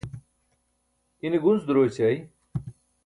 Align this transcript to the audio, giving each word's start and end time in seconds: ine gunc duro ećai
ine 1.25 1.37
gunc 1.43 1.61
duro 1.67 1.85
ećai 1.91 2.17